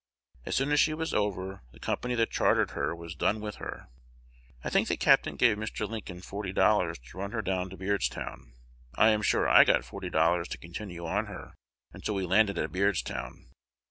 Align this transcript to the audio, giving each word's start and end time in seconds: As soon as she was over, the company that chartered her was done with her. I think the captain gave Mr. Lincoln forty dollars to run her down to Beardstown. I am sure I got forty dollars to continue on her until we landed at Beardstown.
As 0.47 0.55
soon 0.55 0.71
as 0.71 0.79
she 0.79 0.95
was 0.95 1.13
over, 1.13 1.61
the 1.73 1.79
company 1.79 2.15
that 2.15 2.31
chartered 2.31 2.71
her 2.71 2.95
was 2.95 3.13
done 3.13 3.39
with 3.39 3.57
her. 3.57 3.85
I 4.63 4.71
think 4.71 4.87
the 4.87 4.97
captain 4.97 5.35
gave 5.35 5.57
Mr. 5.57 5.87
Lincoln 5.87 6.21
forty 6.21 6.51
dollars 6.51 6.97
to 6.97 7.19
run 7.19 7.33
her 7.33 7.43
down 7.43 7.69
to 7.69 7.77
Beardstown. 7.77 8.53
I 8.95 9.09
am 9.09 9.21
sure 9.21 9.47
I 9.47 9.63
got 9.63 9.85
forty 9.85 10.09
dollars 10.09 10.47
to 10.47 10.57
continue 10.57 11.05
on 11.05 11.27
her 11.27 11.53
until 11.93 12.15
we 12.15 12.25
landed 12.25 12.57
at 12.57 12.71
Beardstown. 12.71 13.51